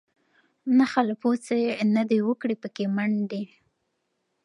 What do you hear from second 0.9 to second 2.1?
خالپوڅي نه